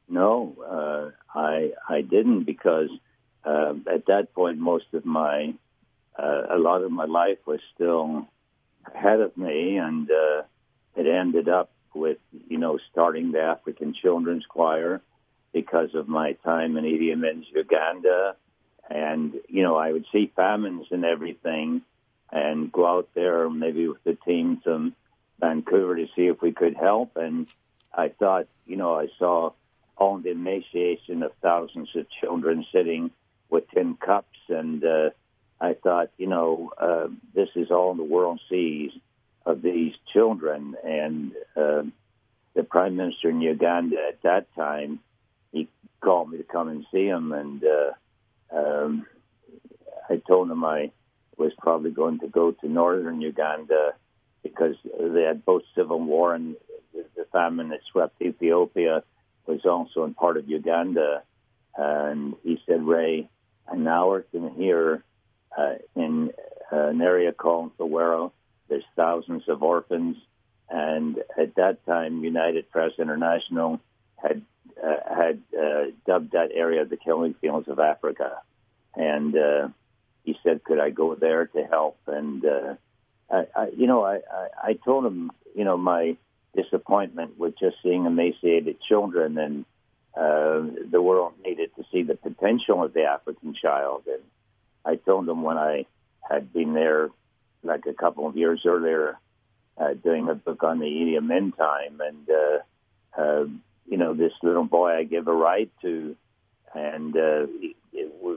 No, 0.09 0.57
uh, 0.67 1.39
I 1.39 1.73
I 1.89 2.03
didn't 2.03 2.45
because 2.45 2.91
uh, 3.45 3.75
at 3.93 4.07
that 4.07 4.35
point 4.35 4.59
most 4.59 4.87
of 4.93 5.05
my 5.05 5.55
uh, 6.19 6.43
a 6.51 6.59
lot 6.59 6.83
of 6.83 6.91
my 6.91 7.05
life 7.05 7.39
was 7.47 7.61
still 7.75 8.29
ahead 8.95 9.21
of 9.21 9.37
me, 9.37 9.77
and 9.77 10.11
uh, 10.11 10.43
it 10.97 11.07
ended 11.07 11.49
up 11.49 11.71
with 11.95 12.19
you 12.49 12.59
know 12.59 12.79
starting 12.91 13.33
the 13.33 13.41
African 13.41 13.95
Children's 13.95 14.45
Choir 14.47 15.01
because 15.52 15.95
of 15.95 16.09
my 16.09 16.33
time 16.45 16.76
in 16.76 16.85
Idi 16.85 17.12
Amin's 17.12 17.47
Uganda, 17.54 18.37
and 18.88 19.35
you 19.49 19.62
know 19.62 19.76
I 19.76 19.92
would 19.92 20.07
see 20.12 20.33
famines 20.35 20.87
and 20.90 21.04
everything, 21.04 21.83
and 22.30 22.73
go 22.73 22.87
out 22.87 23.09
there 23.14 23.49
maybe 23.50 23.88
with 23.88 24.02
the 24.04 24.14
team 24.14 24.61
to 24.64 24.92
Vancouver 25.38 25.97
to 25.97 26.07
see 26.16 26.26
if 26.26 26.40
we 26.42 26.52
could 26.52 26.76
help, 26.76 27.16
and 27.16 27.47
I 27.95 28.09
thought 28.09 28.47
you 28.66 28.76
know 28.76 28.95
I 28.95 29.09
saw 29.19 29.52
all 29.97 30.19
the 30.19 30.30
emaciation 30.30 31.23
of 31.23 31.33
thousands 31.42 31.90
of 31.95 32.07
children 32.21 32.64
sitting 32.73 33.11
with 33.50 33.71
tin 33.71 33.97
cups, 33.97 34.38
and 34.49 34.85
uh, 34.85 35.11
I 35.61 35.75
thought 35.75 36.11
you 36.16 36.26
know 36.26 36.73
uh, 36.78 37.09
this 37.35 37.49
is 37.54 37.71
all 37.71 37.95
the 37.95 38.04
world 38.04 38.40
sees 38.49 38.92
of 39.47 39.62
these 39.62 39.92
children. 40.12 40.76
And 40.85 41.33
uh, 41.57 41.83
the 42.54 42.62
prime 42.62 42.97
minister 42.97 43.30
in 43.30 43.40
Uganda 43.40 43.97
at 44.09 44.23
that 44.23 44.54
time, 44.54 45.00
called 46.00 46.30
me 46.30 46.38
to 46.38 46.45
come 46.45 46.69
and 46.69 46.85
see 46.92 47.07
him, 47.07 47.33
and 47.33 47.62
uh, 47.64 48.57
um, 48.57 49.07
I 50.09 50.21
told 50.26 50.50
him 50.50 50.64
I 50.64 50.90
was 51.37 51.52
probably 51.59 51.90
going 51.90 52.21
to 52.21 52.28
go 52.28 52.52
to 52.52 52.69
northern 52.69 53.21
Uganda 53.21 53.95
because 54.42 54.76
they 54.85 55.23
had 55.23 55.45
both 55.45 55.62
civil 55.75 56.00
war 56.00 56.35
and 56.35 56.57
the 56.92 57.26
famine 57.33 57.69
that 57.71 57.80
swept 57.90 58.21
Ethiopia 58.21 59.02
was 59.47 59.64
also 59.64 60.04
in 60.04 60.14
part 60.14 60.37
of 60.37 60.49
Uganda. 60.49 61.23
And 61.76 62.35
he 62.42 62.61
said, 62.66 62.83
Ray, 62.83 63.28
an 63.69 63.87
hour 63.87 64.25
from 64.30 64.54
here 64.54 65.04
uh, 65.57 65.75
in 65.95 66.30
uh, 66.73 66.88
an 66.88 67.00
area 67.00 67.33
called 67.33 67.76
Luwero, 67.78 68.33
there's 68.69 68.85
thousands 68.97 69.49
of 69.49 69.62
orphans, 69.62 70.16
and 70.69 71.19
at 71.37 71.57
that 71.57 71.85
time, 71.85 72.23
United 72.23 72.71
Press 72.71 72.92
International 72.99 73.80
had 74.16 74.42
uh, 74.83 75.15
had 75.15 75.41
uh, 75.59 75.85
dubbed 76.07 76.33
that 76.33 76.51
area 76.53 76.85
the 76.85 76.97
killing 76.97 77.35
fields 77.35 77.69
of 77.69 77.79
Africa. 77.79 78.39
And 78.95 79.37
uh, 79.37 79.69
he 80.25 80.37
said, 80.43 80.65
"Could 80.65 80.81
I 80.81 80.91
go 80.91 81.15
there 81.15 81.47
to 81.47 81.65
help?" 81.65 81.99
And 82.07 82.45
uh, 82.45 82.75
I, 83.31 83.47
I, 83.55 83.69
you 83.77 83.87
know, 83.87 84.05
I, 84.05 84.17
I, 84.17 84.49
I 84.63 84.73
told 84.85 85.07
him, 85.07 85.31
you 85.55 85.65
know, 85.65 85.77
my 85.77 86.17
disappointment 86.55 87.39
with 87.39 87.59
just 87.59 87.77
seeing 87.83 88.07
emaciated 88.07 88.81
children, 88.81 89.39
and 89.39 89.65
uh, 90.17 90.63
the 90.91 91.01
world 91.01 91.35
needed 91.45 91.71
to 91.77 91.85
see 91.93 92.03
the 92.03 92.17
potential 92.17 92.83
of 92.83 92.93
the 92.93 93.05
African 93.05 93.55
child. 93.55 94.03
And 94.07 94.23
I 94.85 94.97
told 94.97 95.29
him 95.29 95.43
when 95.43 95.59
I 95.59 95.87
had 96.29 96.53
been 96.53 96.73
there 96.73 97.11
like 97.63 97.87
a 97.87 97.95
couple 97.95 98.27
of 98.27 98.37
years 98.37 98.63
earlier, 98.67 99.19
uh, 99.79 99.95
doing 99.95 100.29
a 100.29 100.35
book 100.35 100.63
on 100.63 100.79
the 100.79 100.87
Idi 100.87 101.17
Amin 101.17 101.53
time, 101.53 102.01
and 102.01 102.29
uh, 102.31 103.21
uh, 103.21 103.45
you 103.87 103.97
know 103.97 104.15
this 104.15 104.33
little 104.43 104.65
boy 104.65 104.91
I 104.93 105.05
give 105.05 105.29
a 105.29 105.35
ride 105.35 105.71
to, 105.83 106.17
and 106.75 107.17
uh, 107.17 107.47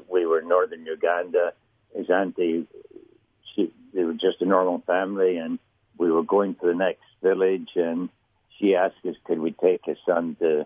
we 0.09 0.25
were 0.25 0.39
in 0.39 0.47
northern 0.47 0.85
Uganda. 0.85 1.53
His 1.95 2.09
auntie, 2.09 2.67
she, 3.55 3.71
they 3.93 4.03
were 4.03 4.13
just 4.13 4.41
a 4.41 4.45
normal 4.45 4.83
family, 4.87 5.37
and 5.37 5.59
we 5.97 6.11
were 6.11 6.23
going 6.23 6.55
to 6.55 6.67
the 6.67 6.73
next 6.73 7.03
village, 7.21 7.69
and 7.75 8.09
she 8.57 8.75
asked 8.75 9.05
us 9.07 9.15
could 9.25 9.39
we 9.39 9.51
take 9.51 9.81
his 9.85 9.97
son 10.05 10.35
to 10.39 10.65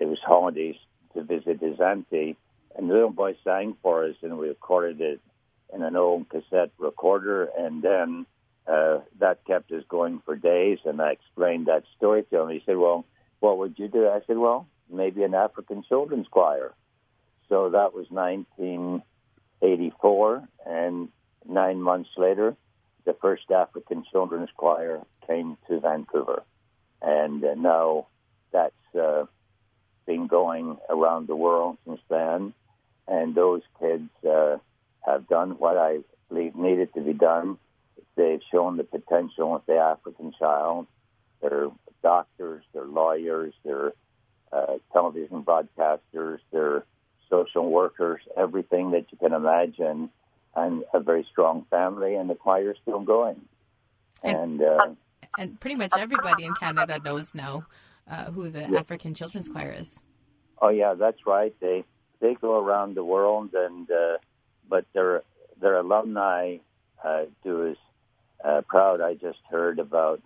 it 0.00 0.06
was 0.06 0.18
holidays 0.24 0.76
to 1.14 1.22
visit 1.22 1.60
his 1.60 1.80
auntie, 1.80 2.36
and 2.76 2.88
the 2.88 2.94
little 2.94 3.10
boy 3.10 3.36
sang 3.44 3.76
for 3.82 4.04
us, 4.04 4.14
and 4.22 4.38
we 4.38 4.48
recorded 4.48 5.00
it 5.00 5.20
in 5.74 5.82
an 5.82 5.96
old 5.96 6.28
cassette 6.28 6.70
recorder, 6.78 7.48
and 7.58 7.82
then 7.82 8.26
uh, 8.66 9.00
that 9.18 9.44
kept 9.46 9.72
us 9.72 9.82
going 9.88 10.22
for 10.24 10.36
days. 10.36 10.78
And 10.84 11.00
I 11.00 11.12
explained 11.12 11.66
that 11.66 11.84
story 11.96 12.22
to 12.30 12.40
him. 12.40 12.50
He 12.50 12.62
said, 12.64 12.76
"Well, 12.76 13.04
what 13.40 13.58
would 13.58 13.78
you 13.78 13.88
do?" 13.88 14.08
I 14.08 14.20
said, 14.26 14.38
"Well, 14.38 14.66
maybe 14.90 15.22
an 15.22 15.34
African 15.34 15.82
children's 15.82 16.28
choir." 16.28 16.74
So 17.48 17.70
that 17.70 17.94
was 17.94 18.10
1984, 18.10 20.48
and 20.66 21.08
nine 21.46 21.80
months 21.80 22.10
later, 22.16 22.56
the 23.04 23.14
first 23.14 23.50
African 23.50 24.04
children's 24.10 24.50
choir 24.56 25.00
came 25.26 25.56
to 25.68 25.80
Vancouver, 25.80 26.42
and 27.00 27.42
uh, 27.44 27.54
now 27.54 28.08
that's 28.52 28.74
uh, 28.94 29.24
been 30.06 30.26
going 30.26 30.78
around 30.88 31.28
the 31.28 31.36
world 31.36 31.78
since 31.86 32.00
then. 32.08 32.54
And 33.06 33.34
those 33.34 33.62
kids 33.80 34.10
uh, 34.28 34.58
have 35.06 35.28
done 35.28 35.58
what 35.58 35.76
I 35.76 35.98
believe 36.28 36.56
needed 36.56 36.92
to 36.94 37.00
be 37.00 37.12
done. 37.12 37.58
They've 38.16 38.42
shown 38.50 38.76
the 38.76 38.84
potential 38.84 39.54
of 39.54 39.62
the 39.66 39.76
African 39.76 40.32
child. 40.38 40.86
They're 41.40 41.68
doctors, 42.02 42.64
they're 42.72 42.84
lawyers, 42.84 43.54
they're 43.64 43.92
uh, 44.52 44.78
television 44.92 45.42
broadcasters, 45.42 46.38
they're 46.52 46.84
social 47.28 47.70
workers, 47.70 48.20
everything 48.36 48.92
that 48.92 49.06
you 49.10 49.18
can 49.18 49.32
imagine, 49.32 50.10
and 50.56 50.84
a 50.94 51.00
very 51.00 51.26
strong 51.30 51.66
family, 51.70 52.14
and 52.14 52.30
the 52.30 52.34
choir's 52.34 52.78
still 52.82 53.00
going. 53.00 53.40
And, 54.22 54.60
and, 54.60 54.62
uh, 54.62 54.86
and 55.38 55.60
pretty 55.60 55.76
much 55.76 55.92
everybody 55.96 56.44
in 56.44 56.54
Canada 56.54 56.98
knows 57.04 57.34
now 57.34 57.66
uh, 58.10 58.30
who 58.30 58.48
the 58.48 58.66
yeah. 58.70 58.78
African 58.78 59.14
Children's 59.14 59.48
Choir 59.48 59.72
is. 59.72 59.98
Oh 60.60 60.70
yeah, 60.70 60.94
that's 60.94 61.26
right. 61.26 61.54
They 61.60 61.84
they 62.20 62.34
go 62.34 62.58
around 62.58 62.96
the 62.96 63.04
world 63.04 63.50
and 63.54 63.88
uh, 63.90 64.18
but 64.68 64.86
their 64.92 65.22
their 65.60 65.76
alumni 65.76 66.56
uh, 67.04 67.24
do 67.44 67.66
is 67.66 67.76
uh, 68.44 68.62
proud. 68.62 69.00
I 69.00 69.14
just 69.14 69.38
heard 69.50 69.78
about 69.78 70.20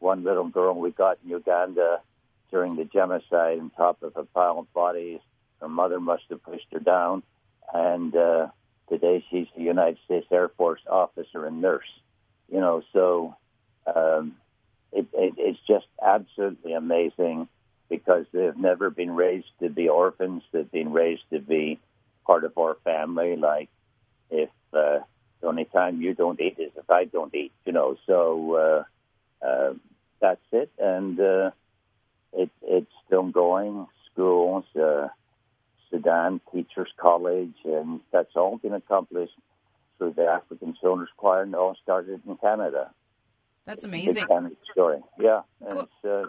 one 0.00 0.24
little 0.24 0.48
girl 0.48 0.74
we 0.74 0.90
got 0.90 1.18
in 1.22 1.30
Uganda 1.30 2.00
during 2.50 2.76
the 2.76 2.84
genocide 2.84 3.58
on 3.60 3.70
top 3.70 4.02
of 4.02 4.16
a 4.16 4.24
pile 4.24 4.58
of 4.58 4.72
bodies. 4.72 5.20
Her 5.60 5.68
mother 5.68 6.00
must 6.00 6.24
have 6.30 6.42
pushed 6.42 6.66
her 6.72 6.80
down, 6.80 7.22
and 7.72 8.14
uh, 8.16 8.48
today 8.88 9.24
she's 9.30 9.46
a 9.56 9.60
United 9.60 9.98
States 10.04 10.26
Air 10.32 10.48
Force 10.48 10.80
officer 10.90 11.44
and 11.44 11.60
nurse. 11.60 11.90
You 12.50 12.60
know, 12.60 12.82
so 12.92 13.36
um, 13.86 14.36
it, 14.92 15.06
it, 15.12 15.34
it's 15.36 15.60
just 15.68 15.86
absolutely 16.02 16.72
amazing 16.72 17.48
because 17.88 18.24
they've 18.32 18.56
never 18.56 18.90
been 18.90 19.10
raised 19.10 19.50
to 19.60 19.68
be 19.68 19.88
orphans. 19.88 20.42
They've 20.52 20.70
been 20.70 20.92
raised 20.92 21.22
to 21.30 21.40
be 21.40 21.78
part 22.26 22.44
of 22.44 22.56
our 22.58 22.76
family. 22.84 23.36
Like 23.36 23.68
if 24.30 24.50
uh, 24.72 25.00
the 25.40 25.46
only 25.46 25.64
time 25.66 26.00
you 26.00 26.14
don't 26.14 26.40
eat 26.40 26.56
is 26.58 26.72
if 26.76 26.90
I 26.90 27.04
don't 27.04 27.34
eat, 27.34 27.52
you 27.64 27.72
know. 27.72 27.96
So 28.06 28.84
uh, 29.42 29.46
uh, 29.46 29.74
that's 30.20 30.40
it, 30.52 30.70
and 30.78 31.18
uh, 31.18 31.50
it, 32.32 32.50
it's 32.62 32.92
still 33.06 33.30
going. 33.30 33.86
Schools, 34.12 34.64
uh, 34.80 35.08
Sudan 35.90 36.40
Teachers 36.52 36.90
College, 36.96 37.54
and 37.64 38.00
that's 38.12 38.34
all 38.36 38.58
been 38.58 38.74
accomplished 38.74 39.32
through 39.98 40.14
the 40.16 40.26
African 40.26 40.74
Children's 40.80 41.10
Choir, 41.16 41.42
and 41.42 41.54
all 41.54 41.76
started 41.82 42.20
in 42.26 42.36
Canada. 42.36 42.90
That's 43.66 43.84
amazing. 43.84 44.26
Canada 44.26 44.56
story, 44.72 44.98
yeah. 45.18 45.42
And 45.60 45.86
cool. 46.02 46.22
uh, 46.22 46.26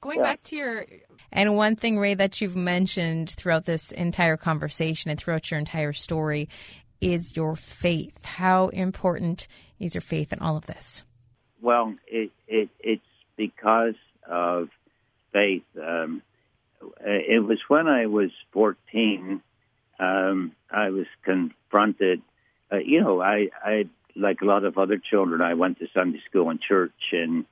Going 0.00 0.18
yeah. 0.18 0.24
back 0.24 0.42
to 0.44 0.56
your. 0.56 0.86
And 1.32 1.56
one 1.56 1.74
thing, 1.74 1.98
Ray, 1.98 2.14
that 2.14 2.40
you've 2.40 2.56
mentioned 2.56 3.30
throughout 3.30 3.64
this 3.64 3.90
entire 3.90 4.36
conversation 4.36 5.10
and 5.10 5.18
throughout 5.18 5.50
your 5.50 5.58
entire 5.58 5.92
story 5.92 6.48
is 7.00 7.36
your 7.36 7.56
faith. 7.56 8.24
How 8.24 8.68
important 8.68 9.48
is 9.80 9.94
your 9.94 10.02
faith 10.02 10.32
in 10.32 10.38
all 10.38 10.56
of 10.56 10.66
this? 10.66 11.04
Well, 11.60 11.94
it, 12.06 12.30
it 12.46 12.68
it's 12.80 13.02
because 13.36 13.94
of 14.28 14.68
faith. 15.32 15.64
Um, 15.80 16.22
it 17.00 17.42
was 17.44 17.58
when 17.68 17.88
I 17.88 18.06
was 18.06 18.30
14, 18.52 19.42
um, 19.98 20.52
I 20.70 20.90
was 20.90 21.06
confronted. 21.24 22.22
Uh, 22.70 22.76
you 22.76 23.00
know, 23.00 23.20
I, 23.20 23.48
I, 23.64 23.88
like 24.14 24.40
a 24.42 24.44
lot 24.44 24.64
of 24.64 24.78
other 24.78 24.98
children, 24.98 25.40
I 25.40 25.54
went 25.54 25.78
to 25.78 25.88
Sunday 25.94 26.20
school 26.28 26.50
and 26.50 26.60
church 26.60 26.92
in 27.12 27.46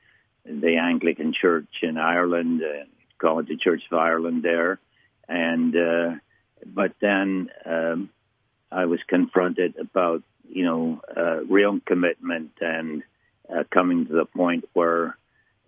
the 0.44 0.76
Anglican 0.76 1.32
Church 1.32 1.68
in 1.82 1.96
Ireland, 1.98 2.62
uh, 2.62 2.84
call 3.18 3.40
it 3.40 3.48
the 3.48 3.56
Church 3.56 3.82
of 3.90 3.98
Ireland 3.98 4.42
there. 4.42 4.78
And, 5.28 5.76
uh, 5.76 6.10
but 6.64 6.92
then, 7.00 7.50
um, 7.64 8.10
I 8.70 8.86
was 8.86 9.00
confronted 9.06 9.76
about, 9.78 10.22
you 10.48 10.64
know, 10.64 11.00
uh, 11.16 11.44
real 11.44 11.80
commitment 11.84 12.52
and 12.60 13.02
uh, 13.54 13.64
coming 13.70 14.06
to 14.06 14.12
the 14.12 14.24
point 14.24 14.68
where 14.72 15.16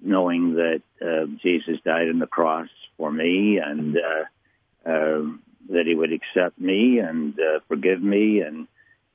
knowing 0.01 0.55
that 0.55 0.83
uh, 1.03 1.27
Jesus 1.43 1.79
died 1.85 2.09
on 2.09 2.19
the 2.19 2.27
cross 2.27 2.69
for 2.97 3.11
me 3.11 3.59
and 3.59 3.97
uh, 3.97 4.89
uh, 4.89 5.23
that 5.71 5.87
he 5.87 5.95
would 5.95 6.13
accept 6.13 6.59
me 6.59 6.99
and 6.99 7.39
uh, 7.39 7.61
forgive 7.69 8.03
me 8.03 8.41
and 8.41 8.67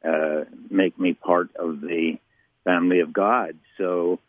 uh, 0.04 0.44
make 0.70 1.00
me 1.00 1.14
part 1.14 1.56
of 1.56 1.82
the 1.82 2.18
family 2.64 3.00
of 3.00 3.14
God. 3.14 3.58
So 3.78 4.20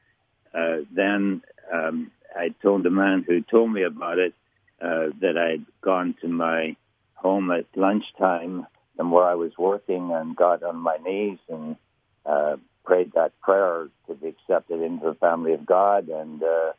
uh, 0.54 0.78
then 0.92 1.42
um, 1.72 2.10
I 2.34 2.54
told 2.62 2.84
the 2.84 2.90
man 2.90 3.24
who 3.26 3.42
told 3.42 3.72
me 3.72 3.82
about 3.82 4.18
it 4.18 4.34
uh, 4.80 5.08
that 5.20 5.36
I'd 5.36 5.66
gone 5.80 6.14
to 6.22 6.28
my 6.28 6.76
home 7.14 7.50
at 7.50 7.66
lunchtime 7.74 8.66
and 8.98 9.10
where 9.10 9.24
I 9.24 9.34
was 9.34 9.52
working 9.58 10.12
and 10.12 10.36
got 10.36 10.62
on 10.62 10.76
my 10.76 10.96
knees 11.04 11.38
and 11.48 11.76
uh, 12.24 12.56
prayed 12.84 13.12
that 13.14 13.38
prayer 13.40 13.88
to 14.06 14.14
be 14.14 14.28
accepted 14.28 14.80
into 14.80 15.06
the 15.06 15.14
family 15.14 15.54
of 15.54 15.66
God. 15.66 16.08
And 16.08 16.42
uh, 16.42 16.72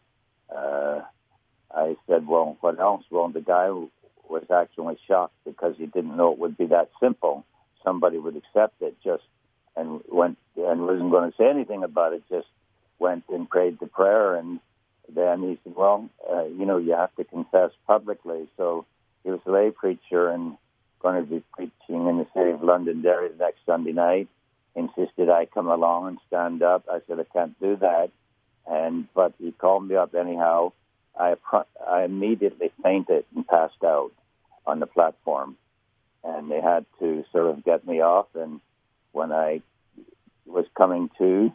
uh, 0.55 1.01
I 1.73 1.95
said, 2.07 2.27
"Well, 2.27 2.57
what 2.61 2.79
else?" 2.79 3.03
Well, 3.09 3.29
the 3.29 3.41
guy 3.41 3.69
was 4.29 4.43
actually 4.53 4.97
shocked 5.07 5.35
because 5.45 5.75
he 5.77 5.85
didn't 5.85 6.15
know 6.15 6.31
it 6.31 6.39
would 6.39 6.57
be 6.57 6.67
that 6.67 6.89
simple. 7.01 7.45
Somebody 7.83 8.17
would 8.17 8.35
accept 8.35 8.81
it 8.81 8.95
just 9.03 9.23
and 9.75 10.01
went 10.09 10.37
and 10.55 10.81
wasn't 10.81 11.11
going 11.11 11.31
to 11.31 11.37
say 11.37 11.49
anything 11.49 11.83
about 11.83 12.13
it. 12.13 12.23
Just 12.29 12.47
went 12.99 13.23
and 13.29 13.49
prayed 13.49 13.79
the 13.79 13.87
prayer, 13.87 14.35
and 14.35 14.59
then 15.13 15.41
he 15.41 15.59
said, 15.63 15.75
"Well, 15.75 16.09
uh, 16.31 16.45
you 16.45 16.65
know, 16.65 16.77
you 16.77 16.93
have 16.93 17.15
to 17.15 17.23
confess 17.23 17.71
publicly." 17.87 18.47
So 18.57 18.85
he 19.23 19.31
was 19.31 19.41
a 19.45 19.51
lay 19.51 19.71
preacher 19.71 20.29
and 20.29 20.57
going 20.99 21.23
to 21.23 21.29
be 21.29 21.43
preaching 21.53 22.07
in 22.07 22.17
the 22.17 22.27
city 22.35 22.51
of 22.51 22.63
Londonderry 22.63 23.29
the 23.29 23.43
next 23.43 23.59
Sunday 23.65 23.91
night. 23.91 24.27
Insisted 24.75 25.29
I 25.29 25.45
come 25.45 25.67
along 25.67 26.07
and 26.09 26.17
stand 26.27 26.61
up. 26.61 26.85
I 26.91 26.99
said 27.07 27.19
I 27.19 27.23
can't 27.31 27.57
do 27.61 27.77
that, 27.77 28.11
and 28.67 29.07
but 29.13 29.33
he 29.39 29.53
called 29.53 29.87
me 29.87 29.95
up 29.95 30.13
anyhow. 30.13 30.73
I 31.17 31.35
I 31.87 32.03
immediately 32.03 32.71
fainted 32.83 33.23
and 33.33 33.47
passed 33.47 33.83
out 33.85 34.11
on 34.65 34.81
the 34.81 34.85
platform, 34.85 35.55
and 36.25 36.51
they 36.51 36.59
had 36.59 36.85
to 36.99 37.23
sort 37.31 37.51
of 37.51 37.63
get 37.63 37.87
me 37.87 38.01
off. 38.01 38.27
And 38.35 38.59
when 39.13 39.31
I 39.31 39.61
was 40.45 40.65
coming 40.75 41.09
to, 41.19 41.53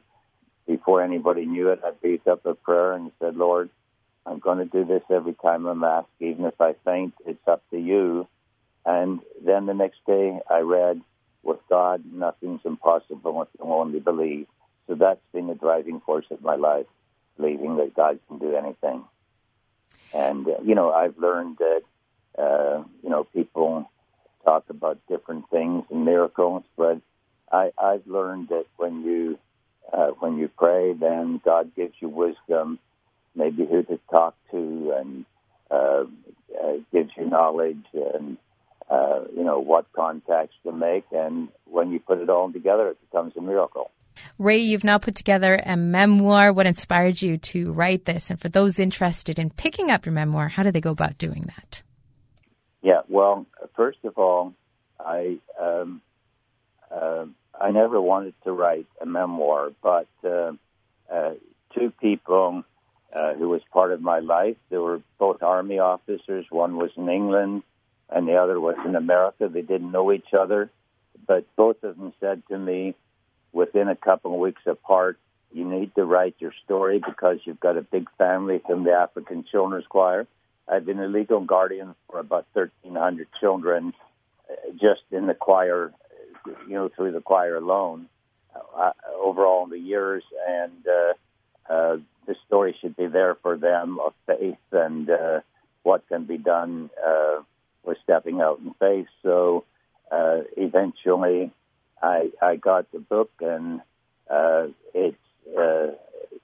before 0.67 1.03
anybody 1.03 1.45
knew 1.45 1.69
it, 1.69 1.81
I 1.85 1.91
breathed 1.91 2.27
up 2.27 2.47
a 2.47 2.55
prayer 2.55 2.95
and 2.95 3.13
said, 3.21 3.37
"Lord, 3.37 3.69
I'm 4.25 4.39
going 4.39 4.59
to 4.59 4.65
do 4.65 4.87
this 4.87 5.03
every 5.11 5.35
time 5.35 5.67
I'm 5.67 5.85
asked. 5.85 6.09
Even 6.21 6.47
if 6.47 6.59
I 6.59 6.73
faint, 6.87 7.13
it's 7.27 7.47
up 7.47 7.63
to 7.71 7.79
you." 7.79 8.27
And 8.87 9.21
then 9.45 9.67
the 9.67 9.75
next 9.75 9.99
day 10.07 10.41
I 10.49 10.61
read, 10.61 11.03
with 11.43 11.59
God, 11.69 12.05
nothing's 12.13 12.61
impossible 12.65 13.43
if 13.43 13.49
you 13.59 13.73
only 13.73 14.01
believe. 14.01 14.47
So 14.87 14.95
that's 14.95 15.21
been 15.33 15.47
the 15.47 15.55
driving 15.55 16.01
force 16.01 16.27
of 16.31 16.43
my 16.43 16.57
life, 16.57 16.87
believing 17.37 17.77
that 17.77 17.95
God 17.95 18.19
can 18.29 18.39
do 18.39 18.55
anything. 18.55 19.05
And, 20.13 20.47
uh, 20.47 20.63
you 20.65 20.75
know, 20.75 20.91
I've 20.93 21.17
learned 21.19 21.59
that, 21.59 21.83
uh, 22.39 22.83
you 23.03 23.11
know, 23.11 23.25
people 23.25 23.89
talk 24.45 24.65
about 24.69 24.99
different 25.09 25.49
things 25.51 25.85
and 25.91 26.05
miracles, 26.05 26.65
but 26.77 27.01
I, 27.53 27.71
I've 27.79 28.07
learned 28.07 28.49
that 28.49 28.67
when 28.77 29.03
you, 29.03 29.39
uh, 29.93 30.09
when 30.19 30.39
you 30.39 30.49
pray, 30.49 30.93
then 30.93 31.41
God 31.45 31.75
gives 31.77 31.95
you 32.01 32.09
wisdom, 32.09 32.79
maybe 33.35 33.65
who 33.65 33.83
to 33.85 33.99
talk 34.11 34.35
to 34.51 34.95
and, 34.99 35.25
uh, 35.71 36.05
uh, 36.63 36.73
gives 36.93 37.11
you 37.17 37.27
knowledge 37.27 37.85
and, 37.95 38.37
uh, 38.91 39.21
you 39.37 39.45
know, 39.45 39.61
what 39.61 39.87
contacts 39.93 40.57
to 40.65 40.73
make. 40.73 41.05
And 41.13 41.49
when 41.65 41.93
you 41.93 42.01
put 42.01 42.19
it 42.19 42.29
all 42.29 42.53
together, 42.53 42.89
it 42.89 42.99
becomes 43.01 43.37
a 43.37 43.41
miracle. 43.41 43.91
Ray, 44.39 44.59
you've 44.59 44.85
now 44.85 44.99
put 44.99 45.15
together 45.15 45.61
a 45.65 45.77
memoir. 45.77 46.53
What 46.53 46.67
inspired 46.67 47.23
you 47.23 47.39
to 47.39 47.73
write 47.73 48.05
this? 48.05 48.31
And 48.31 48.41
for 48.41 48.49
those 48.49 48.79
interested 48.79 49.39
in 49.39 49.51
picking 49.51 49.91
up 49.91 50.05
your 50.05 50.13
memoir, 50.13 50.49
how 50.49 50.63
do 50.63 50.73
they 50.73 50.81
go 50.81 50.91
about 50.91 51.19
doing 51.19 51.45
that? 51.57 51.83
Yeah, 52.83 53.03
well, 53.09 53.47
first 53.77 53.99
of 54.05 54.19
all, 54.19 54.55
I 54.99 55.39
um, 55.61 56.03
uh, 56.91 57.27
I 57.59 57.71
never 57.71 58.01
wanted 58.01 58.35
to 58.45 58.53
write 58.53 58.87
a 59.01 59.07
memoir, 59.07 59.71
but 59.83 60.09
uh, 60.25 60.53
uh, 61.13 61.35
two 61.75 61.93
people 62.01 62.65
uh, 63.15 63.35
who 63.35 63.49
was 63.49 63.61
part 63.73 63.93
of 63.93 64.01
my 64.01 64.21
life, 64.21 64.57
they 64.71 64.79
were 64.79 65.03
both 65.19 65.43
army 65.43 65.79
officers. 65.79 66.47
One 66.51 66.77
was 66.77 66.91
in 66.97 67.09
England, 67.09 67.63
and 68.11 68.27
the 68.27 68.37
other 68.37 68.61
was 68.61 68.77
in 68.85 68.97
America. 68.97 69.49
They 69.49 69.63
didn't 69.63 69.93
know 69.93 70.13
each 70.13 70.35
other, 70.39 70.71
but 71.27 71.45
both 71.57 71.83
of 71.83 71.97
them 71.97 72.13
said 72.21 72.43
to 72.49 72.59
me 72.59 72.95
within 73.53 73.89
a 73.89 73.97
couple 73.97 74.35
of 74.35 74.41
weeks 74.41 74.63
apart, 74.67 75.19
you 75.53 75.65
need 75.65 75.95
to 75.97 76.05
write 76.05 76.37
your 76.39 76.53
story 76.65 77.01
because 77.05 77.39
you've 77.45 77.61
got 77.61 77.77
a 77.77 77.83
big 77.83 78.09
family 78.19 78.61
from 78.65 78.85
the 78.85 78.93
African 78.93 79.45
Children's 79.51 79.87
Choir. 79.87 80.27
I've 80.69 80.87
been 80.87 81.01
a 81.01 81.09
legal 81.09 81.41
guardian 81.41 81.95
for 82.09 82.21
about 82.21 82.47
1,300 82.53 83.27
children 83.41 83.93
uh, 84.49 84.55
just 84.73 85.03
in 85.11 85.27
the 85.27 85.35
choir, 85.35 85.93
you 86.69 86.75
know, 86.75 86.89
through 86.89 87.13
the 87.13 87.21
choir 87.21 87.57
alone 87.57 88.09
uh, 88.77 88.93
overall 89.21 89.65
in 89.65 89.71
the 89.71 89.79
years. 89.79 90.23
And 90.49 90.87
uh, 90.87 91.73
uh, 91.73 91.97
the 92.27 92.37
story 92.47 92.77
should 92.81 92.97
be 92.97 93.07
there 93.07 93.35
for 93.43 93.57
them 93.57 93.99
of 93.99 94.15
faith 94.27 94.59
and 94.71 95.11
uh, 95.11 95.41
what 95.83 96.07
can 96.09 96.25
be 96.25 96.39
done 96.39 96.91
uh, 97.05 97.41
was 97.85 97.97
stepping 98.03 98.41
out 98.41 98.61
in 98.61 98.75
faith. 98.75 99.07
So 99.23 99.65
uh, 100.11 100.41
eventually, 100.57 101.53
I 102.03 102.31
I 102.41 102.57
got 102.57 102.91
the 102.93 102.99
book, 102.99 103.31
and 103.41 103.81
uh, 104.29 104.69
it's 104.95 105.17
uh, 105.49 105.93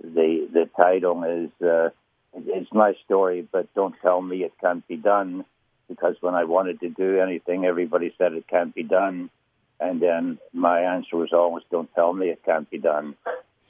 the 0.01 0.49
the 0.53 0.69
title 0.77 1.25
is 1.25 1.67
uh, 1.67 1.91
it's 2.35 2.73
my 2.73 2.95
story, 3.05 3.47
but 3.51 3.73
don't 3.75 3.95
tell 4.03 4.21
me 4.21 4.45
it 4.45 4.53
can't 4.61 4.87
be 4.87 4.97
done, 4.97 5.45
because 5.89 6.17
when 6.21 6.35
I 6.35 6.45
wanted 6.45 6.81
to 6.81 6.89
do 6.89 7.21
anything, 7.21 7.65
everybody 7.65 8.15
said 8.19 8.33
it 8.33 8.47
can't 8.49 8.75
be 8.75 8.83
done, 8.83 9.31
and 9.81 10.01
then 10.01 10.39
my 10.53 10.81
answer 10.81 11.17
was 11.17 11.33
always, 11.33 11.65
don't 11.71 11.93
tell 11.95 12.13
me 12.13 12.29
it 12.29 12.45
can't 12.45 12.69
be 12.71 12.79
done. 12.79 13.15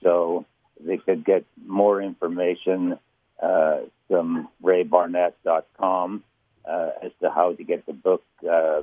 So 0.02 0.44
they 0.80 0.98
could 0.98 1.24
get 1.24 1.44
more 1.64 2.02
information 2.02 2.98
uh, 3.42 3.78
from 4.08 4.48
raybarnett.com 4.62 6.22
uh, 6.68 6.90
as 7.02 7.12
to 7.22 7.30
how 7.30 7.54
to 7.54 7.64
get 7.64 7.86
the 7.86 7.92
book, 7.92 8.22
uh, 8.44 8.50
uh, 8.50 8.82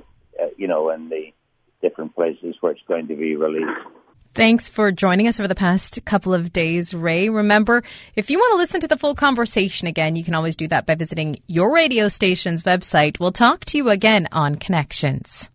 you 0.58 0.68
know, 0.68 0.90
and 0.90 1.12
the 1.12 1.34
different 1.82 2.16
places 2.16 2.56
where 2.62 2.72
it's 2.72 2.82
going 2.88 3.08
to 3.08 3.16
be 3.16 3.36
released. 3.36 3.88
Thanks 4.36 4.68
for 4.68 4.92
joining 4.92 5.28
us 5.28 5.40
over 5.40 5.48
the 5.48 5.54
past 5.54 6.04
couple 6.06 6.34
of 6.34 6.52
days, 6.52 6.96
Ray. 6.96 7.30
Remember, 7.30 7.84
if 8.16 8.32
you 8.32 8.40
want 8.40 8.54
to 8.54 8.58
listen 8.58 8.82
to 8.82 8.88
the 8.88 8.98
full 8.98 9.14
conversation 9.14 9.88
again, 9.88 10.16
you 10.16 10.24
can 10.24 10.34
always 10.34 10.56
do 10.56 10.68
that 10.70 10.88
by 10.88 10.96
visiting 10.96 11.36
your 11.48 11.72
radio 11.72 12.08
station's 12.08 12.64
website. 12.64 13.20
We'll 13.20 13.32
talk 13.32 13.64
to 13.66 13.78
you 13.78 13.90
again 13.90 14.28
on 14.32 14.56
Connections. 14.56 15.52